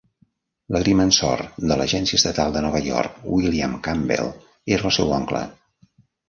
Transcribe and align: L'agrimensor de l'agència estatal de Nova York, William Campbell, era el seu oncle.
L'agrimensor 0.75 1.43
de 1.71 1.77
l'agència 1.81 2.19
estatal 2.21 2.55
de 2.55 2.63
Nova 2.67 2.81
York, 2.87 3.19
William 3.35 3.77
Campbell, 3.89 4.33
era 4.79 4.89
el 4.93 4.97
seu 4.97 5.15
oncle. 5.21 5.45